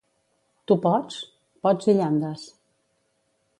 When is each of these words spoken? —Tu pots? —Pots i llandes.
—Tu 0.71 0.77
pots? 0.85 1.19
—Pots 1.67 1.93
i 1.95 1.97
llandes. 2.01 2.49